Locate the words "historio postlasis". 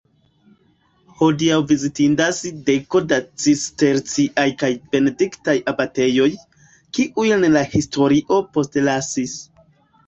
7.79-9.41